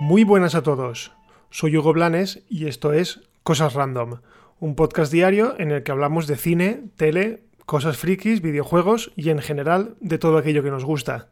[0.00, 1.12] Muy buenas a todos.
[1.50, 4.20] Soy Hugo Blanes y esto es Cosas Random,
[4.60, 9.38] un podcast diario en el que hablamos de cine, tele, cosas frikis, videojuegos y en
[9.38, 11.30] general de todo aquello que nos gusta.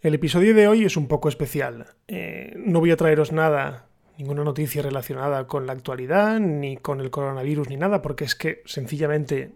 [0.00, 1.86] El episodio de hoy es un poco especial.
[2.08, 3.86] Eh, no voy a traeros nada,
[4.18, 8.62] ninguna noticia relacionada con la actualidad, ni con el coronavirus, ni nada, porque es que
[8.64, 9.52] sencillamente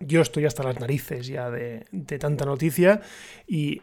[0.00, 1.86] yo estoy hasta las narices ya de,
[2.18, 3.00] tanta noticia
[3.46, 3.82] y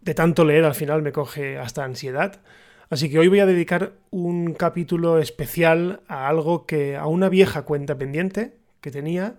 [0.00, 2.40] de tanto leer al final me coge hasta ansiedad.
[2.88, 7.62] Así que hoy voy a dedicar un capítulo especial a algo que a una vieja
[7.62, 9.36] cuenta pendiente que tenía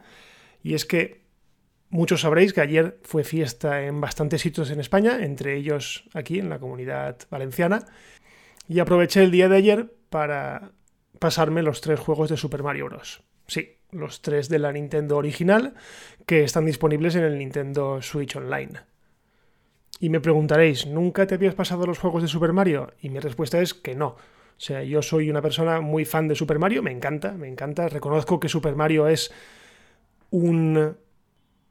[0.64, 1.22] y es que
[1.90, 6.50] muchos sabréis que ayer fue fiesta en bastantes sitios en España, entre ellos aquí en
[6.50, 7.86] la comunidad valenciana,
[8.68, 10.72] y aproveché el día de ayer para
[11.20, 13.24] pasarme los tres juegos de Super Mario Bros.
[13.48, 15.74] Sí, los tres de la Nintendo original
[16.26, 18.74] que están disponibles en el Nintendo Switch Online.
[20.00, 22.94] Y me preguntaréis, ¿nunca te habías pasado los juegos de Super Mario?
[23.02, 24.08] Y mi respuesta es que no.
[24.10, 27.90] O sea, yo soy una persona muy fan de Super Mario, me encanta, me encanta.
[27.90, 29.32] Reconozco que Super Mario es
[30.30, 30.98] un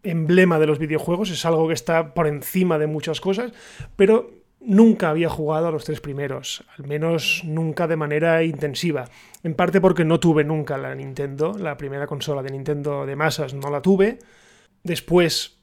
[0.02, 3.52] emblema de los videojuegos, es algo que está por encima de muchas cosas,
[3.96, 4.30] pero
[4.66, 9.08] nunca había jugado a los tres primeros, al menos nunca de manera intensiva.
[9.42, 13.54] En parte porque no tuve nunca la Nintendo, la primera consola de Nintendo de masas
[13.54, 14.18] no la tuve.
[14.82, 15.56] Después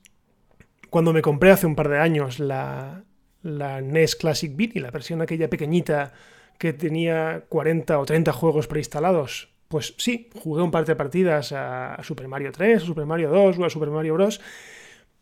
[0.93, 3.03] cuando me compré hace un par de años la,
[3.41, 6.13] NES Classic y la versión aquella pequeñita
[6.59, 11.97] que tenía 40 o 30 juegos preinstalados, pues sí, jugué un par de partidas a,
[12.03, 14.39] Super Mario 3, a Super Mario 2 o a Super Mario Bros.,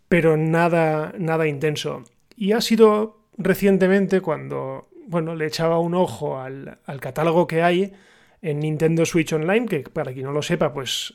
[0.09, 2.03] pero nada, nada intenso.
[2.35, 7.93] Y ha sido recientemente cuando, bueno, le echaba un ojo al, al catálogo que hay
[8.41, 11.13] en Nintendo Switch Online, que para quien no lo sepa, pues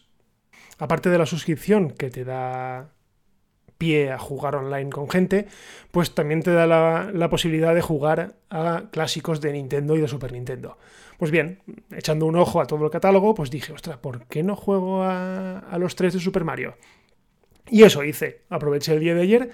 [0.78, 2.92] aparte de la suscripción que te da
[3.78, 5.46] pie a jugar online con gente,
[5.90, 10.32] pues también te da la, posibilidad de jugar a clásicos de Nintendo y de Super
[10.32, 10.78] Nintendo.
[11.18, 14.56] Pues bien, echando un ojo a todo el catálogo, pues dije, ostras, ¿por qué no
[14.56, 16.76] juego a, a los tres de Super Mario?
[17.68, 19.50] Y eso hice, aproveché el día de ayer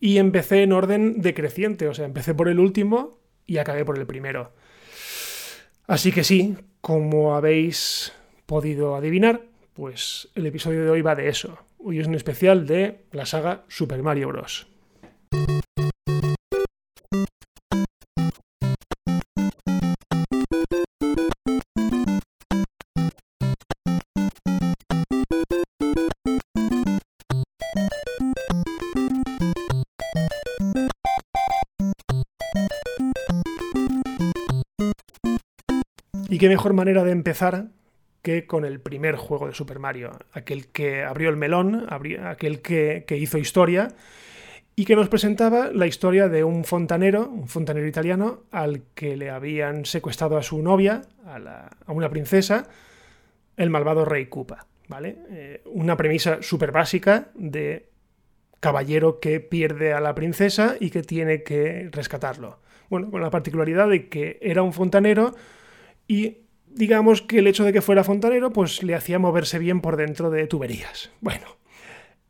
[0.00, 4.06] y empecé en orden decreciente, o sea, empecé por el último y acabé por el
[4.06, 4.52] primero.
[5.86, 8.12] Así que sí, como habéis
[8.46, 9.42] podido adivinar,
[9.72, 11.58] pues el episodio de hoy va de eso.
[11.78, 14.66] Hoy es un especial de la saga Super Mario Bros.
[36.36, 37.68] Y qué mejor manera de empezar
[38.20, 43.06] que con el primer juego de Super Mario, aquel que abrió el melón, aquel que,
[43.08, 43.88] hizo historia
[44.74, 49.30] y que nos presentaba la historia de un fontanero, un fontanero italiano, al que le
[49.30, 52.68] habían secuestrado a su novia, a, una princesa,
[53.56, 54.66] el malvado rey Koopa.
[54.88, 55.16] ¿vale?
[55.30, 57.88] Eh, una premisa súper básica de
[58.60, 62.58] caballero que pierde a la princesa y que tiene que rescatarlo.
[62.90, 65.34] Bueno, con la particularidad de que era un fontanero
[66.06, 69.96] y digamos que el hecho de que fuera fontanero, pues le hacía moverse bien por
[69.96, 71.10] dentro de tuberías.
[71.20, 71.46] Bueno,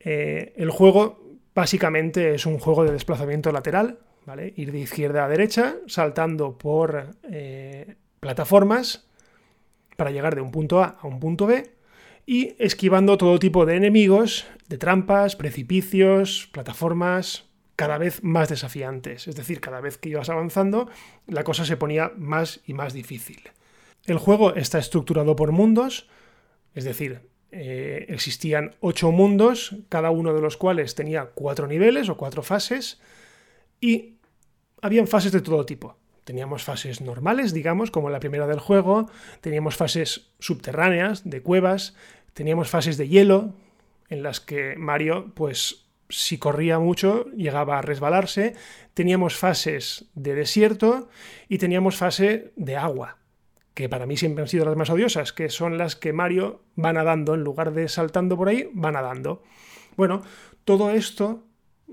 [0.00, 4.52] eh, el juego básicamente es un juego de desplazamiento lateral, ¿vale?
[4.56, 9.08] Ir de izquierda a derecha, saltando por eh, plataformas
[9.96, 11.70] para llegar de un punto A a un punto B
[12.26, 19.28] y esquivando todo tipo de enemigos, de trampas, precipicios, plataformas cada vez más desafiantes.
[19.28, 20.88] Es decir, cada vez que ibas avanzando,
[21.26, 23.50] la cosa se ponía más y más difícil.
[24.06, 26.08] El juego está estructurado por mundos,
[26.74, 32.16] es decir, eh, existían ocho mundos, cada uno de los cuales tenía cuatro niveles o
[32.16, 33.00] cuatro fases,
[33.80, 34.16] y
[34.82, 35.96] habían fases de todo tipo.
[36.24, 41.94] Teníamos fases normales, digamos, como la primera del juego, teníamos fases subterráneas, de cuevas,
[42.32, 43.54] teníamos fases de hielo,
[44.08, 48.54] en las que Mario, pues si corría mucho, llegaba a resbalarse,
[48.94, 51.08] teníamos fases de desierto
[51.48, 53.18] y teníamos fase de agua,
[53.76, 56.94] que para mí siempre han sido las más odiosas, que son las que Mario va
[56.94, 59.42] nadando, en lugar de saltando por ahí, va nadando.
[59.98, 60.22] Bueno,
[60.64, 61.44] todo esto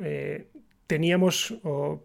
[0.01, 0.47] eh,
[0.87, 1.55] teníamos,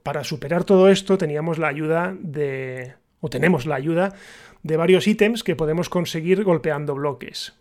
[0.02, 4.16] para superar todo esto, teníamos la ayuda de, o tenemos la ayuda
[4.64, 7.54] de varios ítems que podemos conseguir golpeando bloques.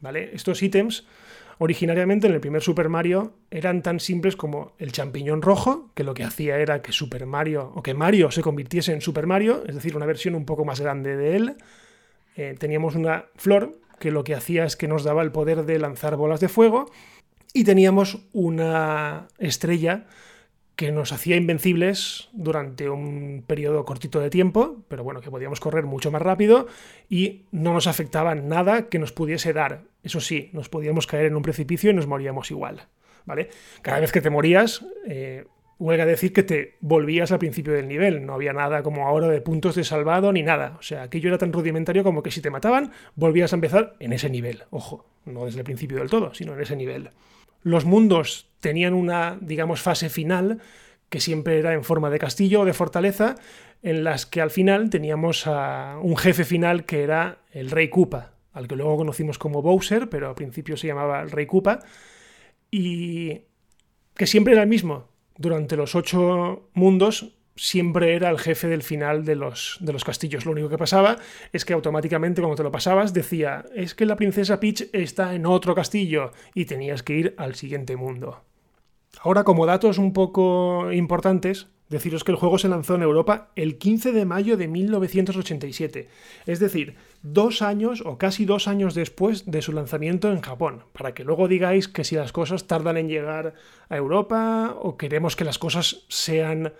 [0.00, 0.30] ¿Vale?
[0.32, 1.08] Estos ítems
[1.64, 6.12] Originariamente en el primer Super Mario eran tan simples como el champiñón rojo, que lo
[6.12, 9.74] que hacía era que Super Mario, o que Mario se convirtiese en Super Mario, es
[9.74, 11.56] decir, una versión un poco más grande de él.
[12.36, 15.78] Eh, teníamos una flor que lo que hacía es que nos daba el poder de
[15.78, 16.90] lanzar bolas de fuego,
[17.54, 20.04] y teníamos una estrella
[20.76, 25.84] que nos hacía invencibles durante un periodo cortito de tiempo, pero bueno, que podíamos correr
[25.84, 26.66] mucho más rápido
[27.08, 29.82] y no nos afectaba nada que nos pudiese dar.
[30.02, 32.88] Eso sí, nos podíamos caer en un precipicio y nos moríamos igual.
[33.24, 33.48] ¿Vale?
[33.80, 35.46] Cada vez que te morías, eh,
[35.78, 38.26] huelga decir que te volvías al principio del nivel.
[38.26, 40.76] No había nada como ahora de puntos de salvado ni nada.
[40.78, 44.12] O sea, aquello era tan rudimentario como que si te mataban, volvías a empezar en
[44.12, 44.64] ese nivel.
[44.70, 47.10] Ojo, no desde el principio del todo, sino en ese nivel.
[47.64, 50.60] Los mundos tenían una, digamos, fase final
[51.08, 53.36] que siempre era en forma de castillo o de fortaleza,
[53.82, 58.34] en las que al final teníamos a un jefe final que era el Rey Koopa,
[58.52, 61.80] al que luego conocimos como Bowser, pero al principio se llamaba el Rey Koopa,
[62.70, 63.42] y
[64.14, 65.08] que siempre era el mismo.
[65.36, 70.44] Durante los ocho mundos siempre era el jefe del final de los, de los castillos.
[70.44, 71.18] Lo único que pasaba
[71.52, 75.46] es que automáticamente cuando te lo pasabas decía, es que la princesa Peach está en
[75.46, 78.42] otro castillo y tenías que ir al siguiente mundo.
[79.20, 83.78] Ahora, como datos un poco importantes, deciros que el juego se lanzó en Europa el
[83.78, 86.08] 15 de mayo de 1987,
[86.46, 91.14] es decir, dos años o casi dos años después de su lanzamiento en Japón, para
[91.14, 93.54] que luego digáis que si las cosas tardan en llegar
[93.88, 96.72] a Europa o queremos que las cosas sean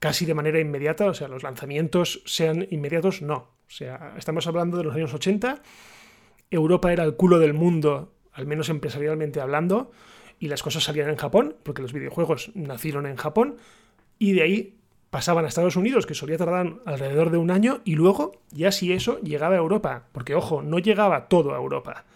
[0.00, 3.36] casi de manera inmediata, o sea, los lanzamientos sean inmediatos, no.
[3.36, 5.62] O sea, estamos hablando de los años 80,
[6.50, 9.92] Europa era el culo del mundo, al menos empresarialmente hablando,
[10.40, 13.58] y las cosas salían en Japón, porque los videojuegos nacieron en Japón,
[14.18, 14.76] y de ahí
[15.10, 18.92] pasaban a Estados Unidos, que solía tardar alrededor de un año, y luego, ya si
[18.92, 22.06] eso, llegaba a Europa, porque ojo, no llegaba todo a Europa.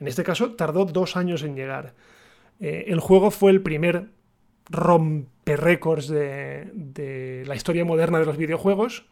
[0.00, 1.94] En este caso, tardó dos años en llegar.
[2.58, 4.08] Eh, el juego fue el primer
[4.70, 9.06] romper récords de, la historia moderna de los videojuegos,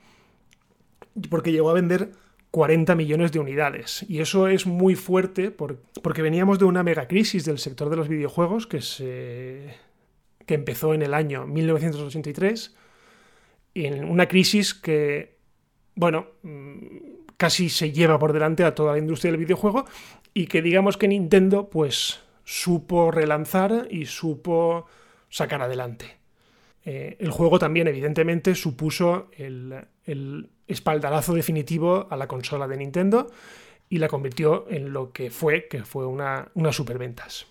[1.30, 2.12] porque llegó a vender
[2.50, 4.04] 40 millones de unidades.
[4.08, 8.66] Y eso es muy fuerte porque veníamos de una megacrisis del sector de los videojuegos
[8.66, 9.74] que, se,
[10.46, 12.74] que empezó en el año 1983,
[13.74, 15.36] en una crisis que,
[15.94, 16.86] bueno, mm,
[17.36, 19.84] casi se lleva por delante a toda la industria del videojuego
[20.34, 24.86] y que digamos que Nintendo pues supo relanzar y supo
[25.32, 26.18] sacar adelante.
[26.84, 33.30] Eh, el juego también, evidentemente, supuso el, espaldarazo definitivo a la consola de Nintendo
[33.88, 37.46] y la convirtió en lo que fue, que fue una, una superventas.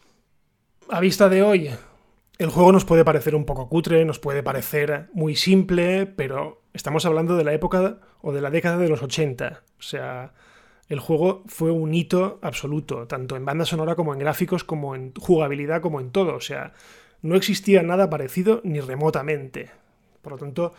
[0.89, 1.69] A vista de hoy,
[2.37, 7.05] el juego nos puede parecer un poco cutre, nos puede parecer muy simple, pero estamos
[7.05, 9.63] hablando de la época o de la década de los 80.
[9.79, 10.33] O sea,
[10.87, 15.13] el juego fue un hito absoluto, tanto en banda sonora como en gráficos, como en
[15.15, 16.35] jugabilidad, como en todo.
[16.35, 16.73] O sea,
[17.21, 19.69] no existía nada parecido ni remotamente.
[20.21, 20.73] Por lo tanto,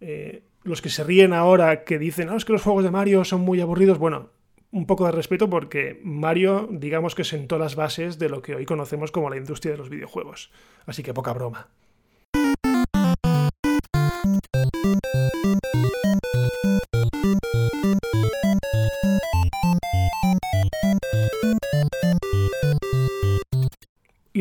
[0.00, 3.24] eh, los que se ríen ahora que dicen, no, es que los juegos de Mario
[3.24, 4.30] son muy aburridos, bueno,
[4.70, 8.64] un poco de respeto porque Mario, digamos que sentó las bases de lo que hoy
[8.64, 10.50] conocemos como la industria de los videojuegos.
[10.86, 11.68] Así que poca broma.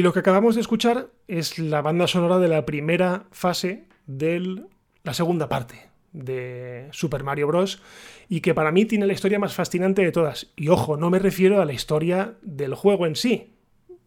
[0.01, 4.63] Y lo que acabamos de escuchar es la banda sonora de la primera fase de
[5.03, 7.83] la segunda parte de Super Mario Bros.
[8.27, 10.53] y que para mí tiene la historia más fascinante de todas.
[10.55, 13.53] Y ojo, no me refiero a la historia del juego en sí,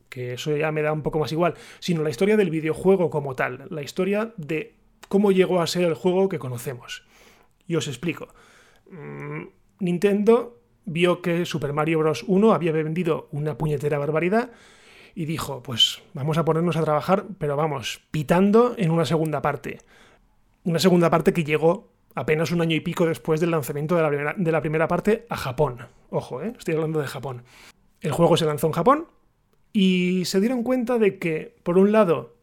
[0.08, 3.36] que eso ya me da un poco más igual, sino la historia del videojuego como
[3.36, 4.74] tal, la historia de
[5.08, 7.04] cómo llegó a ser el juego que conocemos.
[7.68, 8.34] Y os explico.
[8.90, 9.44] Mm,
[9.78, 12.24] Nintendo vio que Super Mario Bros.
[12.26, 14.50] 1 había vendido una puñetera barbaridad
[15.14, 19.78] y dijo, pues vamos a ponernos a trabajar, pero vamos, pitando en una segunda parte.
[20.64, 24.08] Una segunda parte que llegó apenas un año y pico después del lanzamiento de la
[24.08, 25.86] primera, de la primera parte a Japón.
[26.10, 26.52] Ojo, ¿eh?
[26.58, 27.44] estoy hablando de Japón.
[28.00, 29.06] El juego se lanzó en Japón
[29.72, 32.36] y se dieron cuenta de que, por un lado,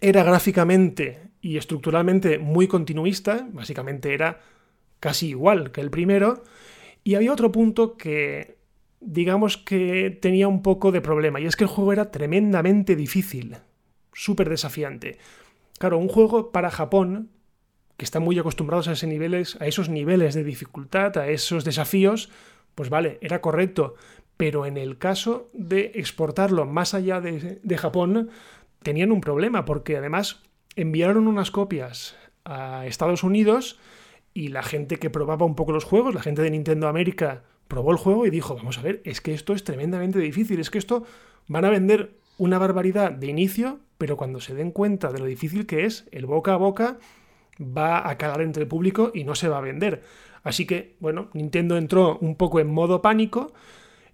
[0.00, 4.40] era gráficamente y estructuralmente muy continuista, básicamente era
[4.98, 6.42] casi igual que el primero,
[7.04, 8.59] y había otro punto que
[9.00, 13.56] digamos que tenía un poco de problema, y es que el juego era tremendamente difícil,
[14.12, 15.18] súper desafiante.
[15.78, 17.30] Claro, un juego para Japón,
[17.96, 22.30] que está muy acostumbrados a, ese niveles, a esos niveles de dificultad, a esos desafíos,
[22.74, 23.94] pues vale, era correcto,
[24.36, 28.30] pero en el caso de exportarlo más allá de, de Japón,
[28.82, 30.42] tenían un problema, porque además
[30.76, 33.78] enviaron unas copias a Estados Unidos
[34.32, 37.92] y la gente que probaba un poco los juegos, la gente de Nintendo América, probó
[37.92, 40.76] el juego y dijo, vamos a ver, es que esto es tremendamente difícil, es que
[40.76, 41.04] esto
[41.48, 45.64] van a vender una barbaridad de inicio, pero cuando se den cuenta de lo difícil
[45.64, 46.98] que es, el boca a boca
[47.58, 50.02] va a calar entre el público y no se va a vender.
[50.42, 53.52] Así que, bueno, Nintendo entró un poco en modo pánico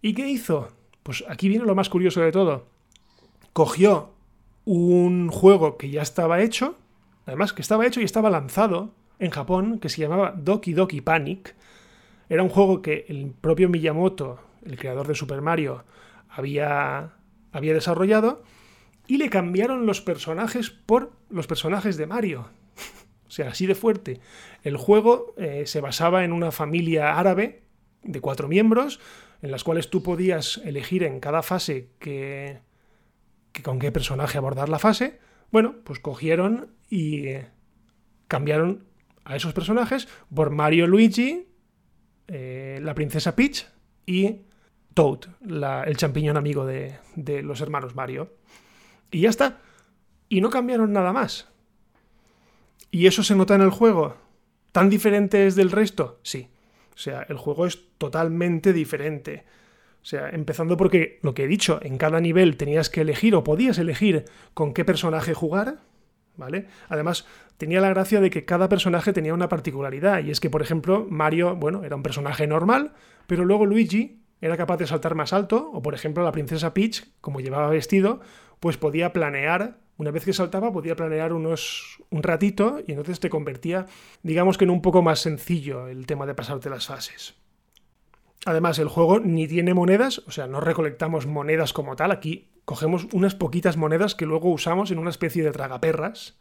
[0.02, 0.68] ¿Y qué hizo?
[1.02, 2.66] Pues aquí viene lo más curioso de todo.
[3.52, 4.10] Cogió
[4.64, 6.76] un juego que ya estaba hecho,
[7.26, 11.56] además que estaba hecho y estaba lanzado en Japón, que se llamaba Doki Doki Panic.
[12.28, 15.84] Era un juego que el propio Miyamoto, el creador de Super Mario,
[16.28, 17.12] había,
[17.52, 18.42] había desarrollado
[19.06, 22.48] y le cambiaron los personajes por los personajes de Mario.
[23.28, 24.20] o sea, así de fuerte.
[24.62, 27.62] El juego eh, se basaba en una familia árabe
[28.02, 29.00] de cuatro miembros,
[29.42, 32.58] en las cuales tú podías elegir en cada fase que,
[33.62, 35.20] con qué personaje abordar la fase.
[35.52, 37.48] Bueno, pues cogieron y eh,
[38.28, 38.84] cambiaron
[39.24, 41.48] a esos personajes por Mario Luigi,
[42.28, 43.66] eh, la princesa Peach
[44.04, 44.42] y
[44.94, 45.20] Toad,
[45.86, 48.32] el champiñón amigo de, de los hermanos Mario.
[49.10, 49.60] Y ya está.
[50.28, 51.48] Y no cambiaron nada más.
[52.90, 54.16] ¿Y eso se nota en el juego?
[54.72, 56.18] ¿Tan diferente es del resto?
[56.22, 56.48] Sí.
[56.94, 59.44] O sea, el juego es totalmente diferente.
[60.02, 63.44] O sea, empezando porque lo que he dicho, en cada nivel tenías que elegir o
[63.44, 65.80] podías elegir con qué personaje jugar,
[66.36, 66.66] ¿vale?
[66.88, 67.26] Además,
[67.56, 71.06] tenía la gracia de que cada personaje tenía una particularidad, y es que, por ejemplo,
[71.08, 72.92] Mario, bueno, era un personaje normal,
[73.26, 77.04] pero luego Luigi era capaz de saltar más alto, o por ejemplo la princesa Peach,
[77.20, 78.20] como llevaba vestido,
[78.60, 83.30] pues podía planear, una vez que saltaba, podía planear unos, un ratito y entonces te
[83.30, 83.86] convertía,
[84.22, 87.34] digamos que en un poco más sencillo el tema de pasarte las fases.
[88.44, 93.06] Además, el juego ni tiene monedas, o sea, no recolectamos monedas como tal, aquí cogemos
[93.12, 96.36] unas poquitas monedas que luego usamos en una especie de tragaperras.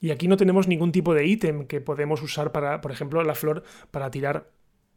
[0.00, 3.36] Y aquí no tenemos ningún tipo de ítem que podemos usar para, por ejemplo, la
[3.36, 4.50] flor para tirar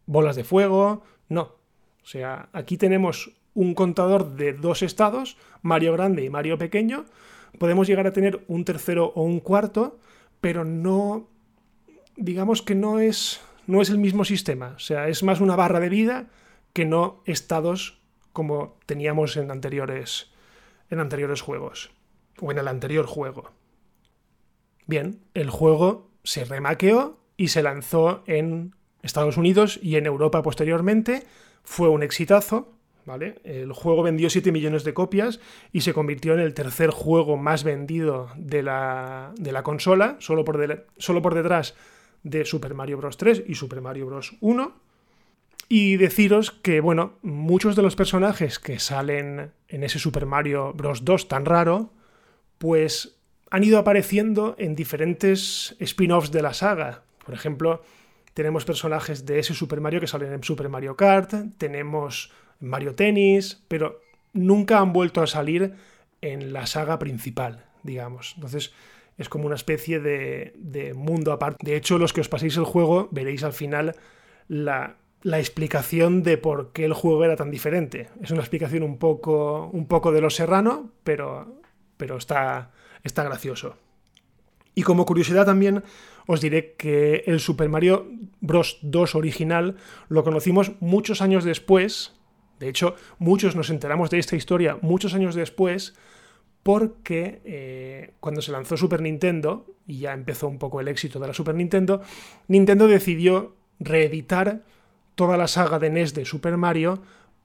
[0.08, 1.04] bolas de fuego.
[1.30, 1.42] No.
[1.42, 7.06] O sea, aquí tenemos un contador de dos estados, Mario grande y Mario pequeño.
[7.60, 10.00] Podemos llegar a tener un tercero o un cuarto,
[10.40, 11.28] pero no,
[12.16, 14.74] digamos que no es, no es el mismo sistema.
[14.78, 16.28] O sea, es más una barra de vida
[16.72, 18.00] que no estados
[18.32, 20.35] como teníamos en anteriores,
[20.90, 21.92] en anteriores juegos,
[22.42, 23.52] o en el anterior juego.
[24.88, 31.24] Bien, el juego se remaqueó y se lanzó en Estados Unidos y en Europa posteriormente.
[31.64, 32.76] Fue un exitazo,
[33.44, 35.40] el juego vendió 7 millones de copias
[35.72, 41.22] y se convirtió en el tercer juego más vendido de la, consola, solo por, solo
[41.22, 41.76] por detrás
[42.24, 43.18] de Super Mario Bros.
[43.18, 44.36] 3 y Super Mario Bros.
[44.42, 44.85] 1.
[45.68, 51.06] Y deciros que, bueno, muchos de los personajes que salen en ese Super Mario Bros.
[51.06, 51.92] 2 tan raro,
[52.58, 53.18] pues
[53.50, 57.04] han ido apareciendo en diferentes spin-offs de la saga.
[57.26, 57.82] Por ejemplo,
[58.34, 63.64] tenemos personajes de ese Super Mario que salen en Super Mario Kart, tenemos Mario Tennis,
[63.68, 64.02] pero
[64.34, 65.74] nunca han vuelto a salir
[66.22, 68.34] en la saga principal, digamos.
[68.36, 68.74] Entonces
[69.18, 71.66] es como una especie de, mundo aparte.
[71.66, 73.96] De hecho, los que os paséis el juego veréis al final
[74.48, 74.98] la,
[75.34, 78.10] explicación de por qué el juego era tan diferente.
[78.22, 81.60] Es una explicación un poco, un poco de lo serrano, pero,
[81.98, 82.72] pero está,
[83.04, 83.76] está gracioso.
[84.76, 85.84] Y como curiosidad también
[86.28, 88.08] os diré que el Super Mario
[88.42, 88.80] Bros.
[88.82, 89.78] 2 original
[90.10, 92.16] lo conocimos muchos años después
[92.60, 95.96] de hecho, muchos nos enteramos de esta historia muchos años después
[96.64, 101.28] porque eh, cuando se lanzó Super Nintendo, y ya empezó un poco el éxito de
[101.28, 102.02] la Super Nintendo,
[102.48, 104.64] Nintendo decidió reeditar
[105.16, 107.02] toda la saga de NES de Super Mario,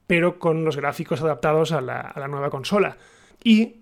[0.07, 2.97] pero con los gráficos adaptados a la, nueva consola.
[3.43, 3.77] Y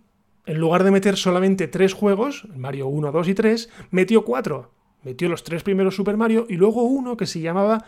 [0.46, 4.72] en lugar de meter solamente tres juegos, Mario 1, 2 y 3, metió cuatro.
[5.03, 7.86] Metió los tres primeros Super Mario y luego uno que se llamaba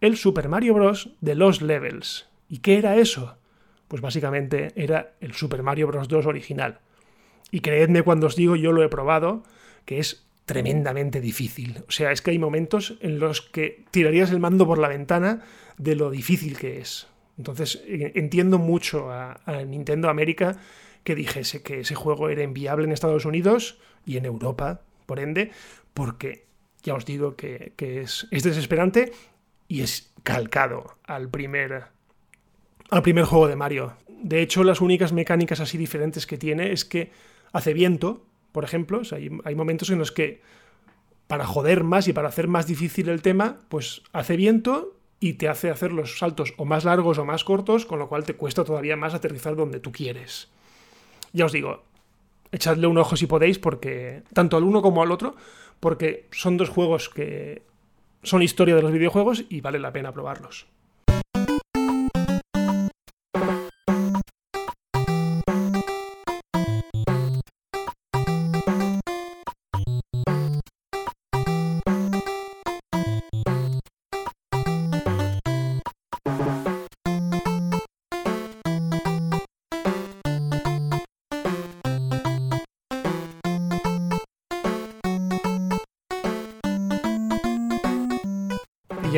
[0.00, 1.10] el Super Mario Bros.
[1.20, 2.28] de los Levels.
[2.48, 3.36] ¿Y qué era eso?
[3.88, 6.08] Pues básicamente era el Super Mario Bros.
[6.08, 6.80] 2 original.
[7.50, 9.42] Y creedme cuando os digo, yo lo he probado,
[9.84, 11.82] que es tremendamente difícil.
[11.88, 15.42] O sea, es que hay momentos en los que tirarías el mando por la ventana
[15.78, 17.06] de lo difícil que es.
[17.38, 20.56] Entonces, e, entiendo mucho a, Nintendo América
[21.04, 25.50] que dijese que ese juego era inviable en Estados Unidos y en Europa, por ende,
[25.94, 26.46] porque
[26.82, 29.12] ya os digo que, es, es desesperante
[29.68, 31.86] y es calcado al primer
[32.90, 33.96] al primer juego de Mario.
[34.06, 37.10] De hecho, las únicas mecánicas así diferentes que tiene es que
[37.52, 39.02] hace viento, por ejemplo.
[39.12, 40.40] hay, momentos en los que,
[41.26, 45.48] para joder más y para hacer más difícil el tema, pues hace viento y te
[45.48, 48.64] hace hacer los saltos o más largos o más cortos, con lo cual te cuesta
[48.64, 50.50] todavía más aterrizar donde tú quieres.
[51.32, 51.84] Ya os digo,
[52.50, 55.34] echadle un ojo si podéis, porque tanto al uno como al otro,
[55.80, 57.62] porque son dos juegos que
[58.22, 60.66] son historia de los videojuegos y vale la pena probarlos.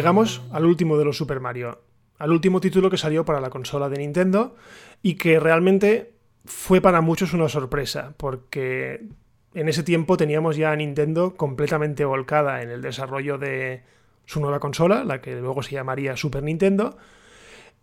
[0.04, 1.80] Llegamos al último de los Super Mario,
[2.18, 4.54] al último título que salió para la consola de Nintendo
[5.00, 6.12] y que realmente
[6.44, 9.08] fue para muchos una sorpresa, porque
[9.54, 13.82] en ese tiempo teníamos ya a Nintendo completamente volcada en el desarrollo de
[14.26, 16.98] su nueva consola, la que luego se llamaría Super Nintendo,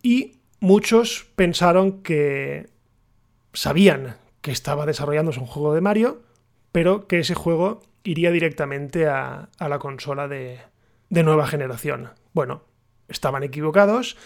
[0.04, 2.68] y muchos pensaron que
[3.52, 6.22] sabían que estaba desarrollándose un juego de Mario,
[6.72, 10.60] pero que ese juego iría directamente a, la consola de,
[11.12, 12.10] de nueva generación.
[12.34, 12.64] Bueno,
[13.10, 14.18] estaban equivocados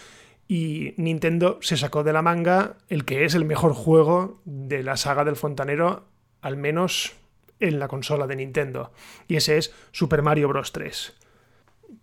[0.48, 4.96] y Nintendo se sacó de la manga el que es el mejor juego de la
[4.96, 6.06] saga del fontanero,
[6.42, 7.14] al menos
[7.60, 8.92] en la consola de Nintendo,
[9.28, 10.72] y ese es Super Mario Bros.
[10.72, 11.16] 3.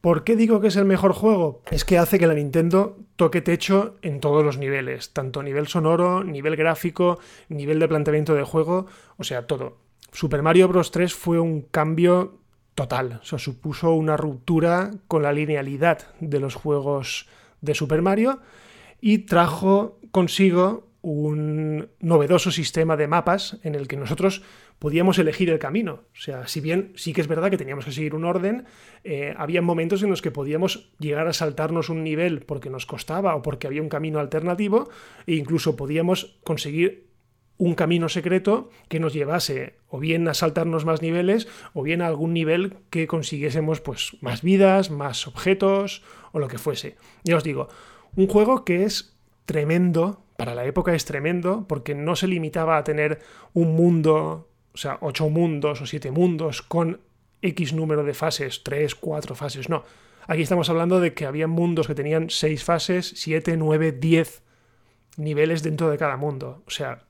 [0.00, 1.62] ¿Por qué digo que es el mejor juego?
[1.70, 6.24] Es que hace que la Nintendo toque techo en todos los niveles, tanto nivel sonoro,
[6.24, 8.86] nivel gráfico, nivel de planteamiento de juego,
[9.16, 9.76] o sea, todo.
[10.10, 10.90] Super Mario Bros.
[10.90, 12.41] 3 fue un cambio
[12.74, 17.28] total, o sea, supuso una ruptura con la linealidad de los juegos
[17.60, 18.40] de Super Mario
[19.00, 24.42] y trajo consigo un novedoso sistema de mapas en el que nosotros
[24.78, 26.04] podíamos elegir el camino.
[26.12, 28.64] O sea, si bien sí que es verdad que teníamos que seguir un orden,
[29.02, 33.34] eh, había momentos en los que podíamos llegar a saltarnos un nivel porque nos costaba
[33.34, 34.88] o porque había un camino alternativo
[35.26, 37.11] e incluso podíamos conseguir
[37.62, 42.08] un camino secreto que nos llevase o bien a saltarnos más niveles o bien a
[42.08, 46.02] algún nivel que consiguiésemos pues más vidas, más objetos
[46.32, 46.96] o lo que fuese.
[47.22, 47.68] Ya os digo,
[48.16, 49.16] un juego que es
[49.46, 53.20] tremendo, para la época es tremendo porque no se limitaba a tener
[53.52, 57.00] un mundo, o sea, ocho mundos o siete mundos con
[57.42, 59.84] X número de fases, tres, cuatro fases, no.
[60.26, 64.42] Aquí estamos hablando de que había mundos que tenían seis fases, siete, nueve, diez
[65.16, 66.64] niveles dentro de cada mundo.
[66.66, 67.06] O sea,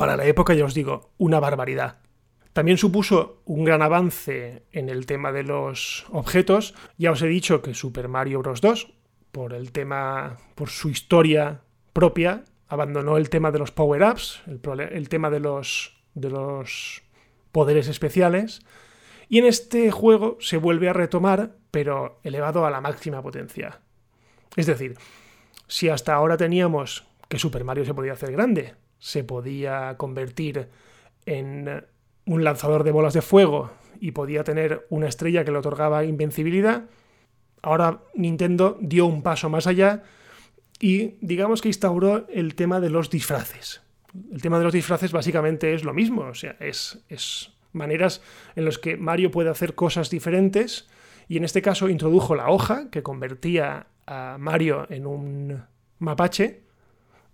[0.00, 1.98] para la época, ya os digo, una barbaridad.
[2.54, 6.74] También supuso un gran avance en el tema de los objetos.
[6.96, 8.62] Ya os he dicho que Super Mario Bros.
[8.62, 8.94] 2,
[9.30, 11.60] por el tema, por su historia
[11.92, 17.02] propia, abandonó el tema de los power-ups, el, tema de los, de los
[17.52, 18.62] poderes especiales.
[19.28, 23.80] Y en este juego se vuelve a retomar, pero elevado a la máxima potencia.
[24.56, 24.96] Es decir,
[25.66, 30.68] si hasta ahora teníamos que Super Mario se podía hacer grande, se podía convertir
[31.26, 31.84] en
[32.26, 36.84] un lanzador de bolas de fuego y podía tener una estrella que le otorgaba invencibilidad,
[37.62, 40.02] ahora Nintendo dio un paso más allá
[40.78, 43.82] y digamos que instauró el tema de los disfraces.
[44.32, 48.22] El tema de los disfraces básicamente es lo mismo, o sea, es, es maneras
[48.56, 50.88] en las que Mario puede hacer cosas diferentes
[51.28, 55.62] y en este caso introdujo la hoja que convertía a Mario en un
[55.98, 56.62] mapache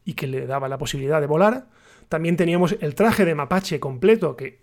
[0.07, 1.67] y que le daba la posibilidad de volar.
[2.09, 4.61] También teníamos el traje de mapache completo que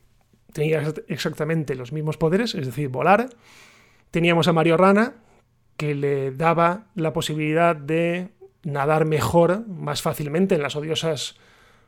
[0.53, 3.29] tenía exactamente los mismos poderes, es decir, volar.
[4.09, 5.15] Teníamos a Mario Rana
[5.77, 8.29] que le daba la posibilidad de
[8.63, 11.35] nadar mejor, más fácilmente en las odiosas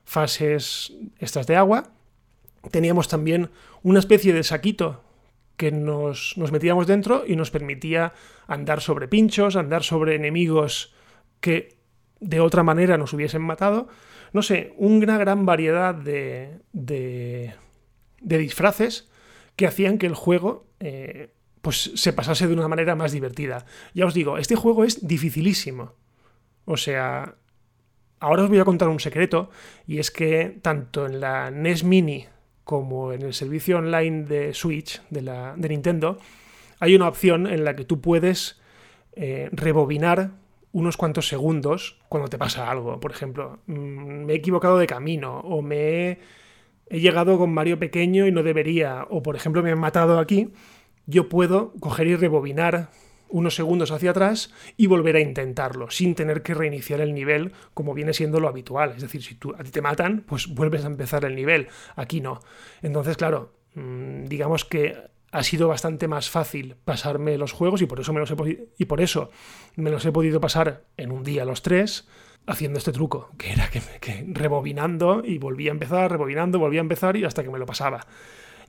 [0.04, 1.92] fases estas de agua.
[2.72, 3.52] Teníamos también
[3.84, 5.02] una especie de saquito
[5.56, 8.12] que nos, nos metíamos dentro y nos permitía
[8.48, 10.94] andar sobre pinchos, andar sobre enemigos
[11.40, 11.78] que
[12.20, 13.88] de otra manera nos hubiesen matado.
[14.34, 17.54] No sé, una gran variedad de, de,
[18.22, 19.10] disfraces
[19.56, 23.66] que hacían que el juego eh, pues se pasase de una manera más divertida.
[23.94, 25.94] Ya os digo, este juego es dificilísimo.
[26.66, 27.36] O sea,
[28.20, 29.50] ahora os voy a contar un secreto,
[29.88, 32.26] y es que tanto en la NES Mini
[32.64, 36.20] como en el servicio online de Switch de, la, de Nintendo,
[36.80, 38.60] hay una opción en la que tú puedes
[39.14, 40.32] eh, rebobinar
[40.76, 43.00] unos cuantos segundos cuando te pasa algo.
[43.00, 46.20] Por ejemplo, mm, me he equivocado de camino o me
[46.90, 49.08] he, llegado con Mario pequeño y no debería.
[49.10, 50.52] O por ejemplo, me han matado aquí.
[51.06, 52.90] Yo puedo coger y rebobinar
[53.30, 57.94] unos segundos hacia atrás y volver a intentarlo, sin tener que reiniciar el nivel como
[57.94, 58.92] viene siendo lo habitual.
[58.98, 61.70] Es decir, si tú, a ti te matan, pues vuelves a empezar el nivel.
[61.96, 62.42] Aquí no.
[62.82, 68.00] Entonces, claro, mm, digamos que ha sido bastante más fácil pasarme los juegos y por
[68.00, 69.32] eso me los he, y por eso
[69.76, 72.08] me los he podido pasar en un día los tres
[72.48, 73.82] haciendo este truco, que era que,
[74.30, 78.08] rebobinando y volvía a empezar, rebobinando, volvía a empezar y hasta que me lo pasaba.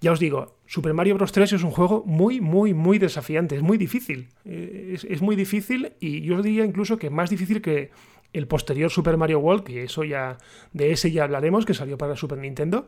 [0.00, 1.30] Ya os digo, Super Mario Bros.
[1.30, 4.30] 3 es un juego muy, muy, muy desafiante, es muy difícil.
[4.44, 7.92] Eh, es, es, muy difícil y yo diría incluso que más difícil que
[8.32, 10.38] el posterior Super Mario World, que eso ya,
[10.72, 12.86] de ese ya hablaremos, que salió para Super Nintendo.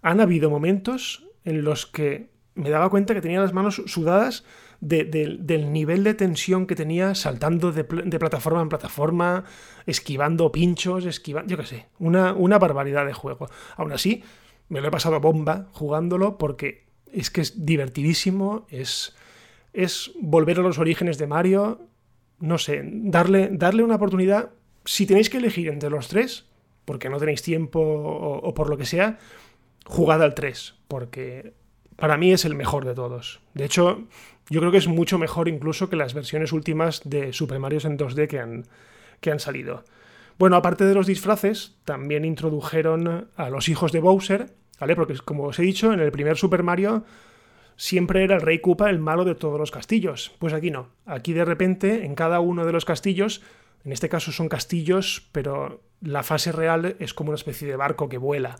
[0.00, 4.44] Han habido momentos en los que me daba cuenta que tenía las manos sudadas
[4.80, 9.44] del nivel de tensión que tenía saltando de, plataforma en plataforma,
[9.86, 13.48] esquivando pinchos, esquivando, yo qué sé, una, una barbaridad de juego.
[13.76, 14.22] Aún así,
[14.68, 19.14] me lo he pasado bomba jugándolo porque es que es divertidísimo, es,
[19.72, 21.88] es volver a los orígenes de Mario,
[22.38, 24.50] no sé, darle, darle una oportunidad.
[24.84, 26.46] Si tenéis que elegir entre los tres,
[26.84, 29.18] porque no tenéis tiempo o, por lo que sea,
[29.84, 31.54] jugad al 3, porque
[31.96, 33.40] para mí es el mejor de todos.
[33.54, 34.04] De hecho,
[34.48, 37.98] yo creo que es mucho mejor incluso que las versiones últimas de Super Mario en
[37.98, 38.64] 2D que han,
[39.20, 39.84] que han salido.
[40.38, 44.94] Bueno, aparte de los disfraces, también introdujeron a los hijos de Bowser, ¿vale?
[44.94, 47.04] Porque como os he dicho, en el primer Super Mario
[47.76, 50.32] siempre era el rey Koopa el malo de todos los castillos.
[50.38, 50.88] Pues aquí no.
[51.06, 53.42] Aquí de repente, en cada uno de los castillos,
[53.84, 58.08] en este caso son castillos, pero la fase real es como una especie de barco
[58.08, 58.56] que vuela.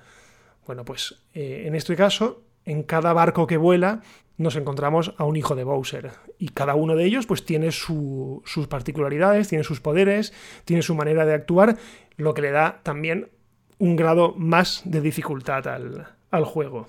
[0.66, 4.02] Bueno, pues eh, en este caso, en cada barco que vuela,
[4.36, 6.10] nos encontramos a un hijo de Bowser.
[6.38, 11.24] Y cada uno de ellos, pues, tiene sus particularidades, tiene sus poderes, tiene su manera
[11.24, 11.78] de actuar,
[12.16, 13.30] lo que le da también
[13.78, 16.88] un grado más de dificultad al, al juego.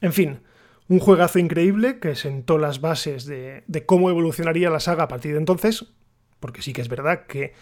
[0.00, 0.40] En fin,
[0.88, 5.32] un juegazo increíble que sentó las bases de, de cómo evolucionaría la saga a partir
[5.32, 5.86] de entonces,
[6.38, 7.54] porque sí que es verdad que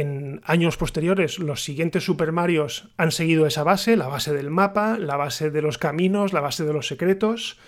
[0.00, 4.98] en años posteriores los siguientes Super Marios han seguido esa base, la base del mapa,
[4.98, 7.58] la base de los caminos, la base de los secretos.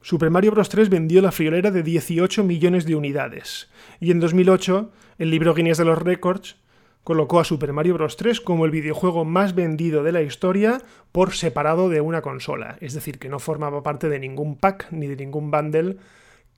[0.00, 0.68] Super Mario Bros.
[0.68, 3.70] 3 vendió la friolera de 18 millones de unidades.
[3.98, 6.56] Y en 2008, el libro Guinness de los Records
[7.02, 8.16] colocó a Super Mario Bros.
[8.16, 12.76] 3 como el videojuego más vendido de la historia por separado de una consola.
[12.80, 15.96] Es decir, que no formaba parte de ningún pack ni de ningún bundle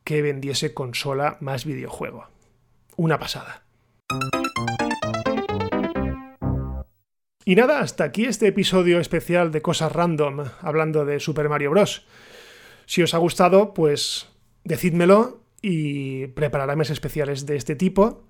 [0.04, 2.26] que vendiese consola más videojuego.
[2.96, 3.62] Una pasada.
[7.46, 12.06] Y nada, hasta aquí este episodio especial de Cosas Random hablando de Super Mario Bros.
[12.86, 14.30] Si os ha gustado, pues
[14.64, 18.24] decídmelo y prepararé mes especiales de este tipo.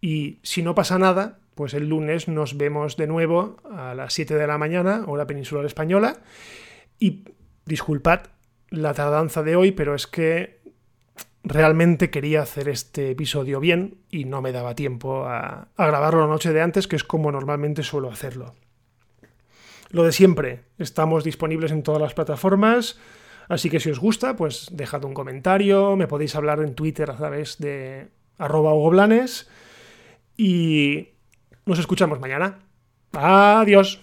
[0.00, 4.36] Y si no pasa nada, pues el lunes nos vemos de nuevo a las 7
[4.36, 6.20] de la mañana, hora peninsular española.
[7.00, 7.24] Y
[7.64, 8.26] disculpad
[8.68, 10.59] la tardanza de hoy, pero es que
[11.42, 16.52] realmente quería hacer este episodio bien y no me daba tiempo a, grabarlo la noche
[16.52, 18.54] de antes, que es como normalmente suelo hacerlo.
[19.90, 22.98] Lo de siempre, estamos disponibles en todas las plataformas,
[23.48, 27.16] así que si os gusta, pues dejad un comentario, me podéis hablar en Twitter a
[27.16, 28.72] través de arroba
[30.36, 31.08] y
[31.66, 32.60] nos escuchamos mañana.
[33.12, 34.00] Adiós.